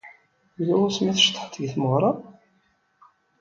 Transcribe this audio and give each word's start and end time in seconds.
Yella 0.57 0.75
wasmi 0.79 1.07
ay 1.11 1.15
tceḍḥeḍ 1.17 1.51
deg 1.61 1.69
tmeɣra? 1.73 2.11